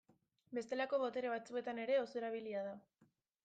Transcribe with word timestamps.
Bestelako 0.57 0.99
botere 1.03 1.31
batzuetan 1.35 1.85
ere 1.87 2.01
oso 2.07 2.21
erabilia 2.23 2.69
da. 2.71 2.77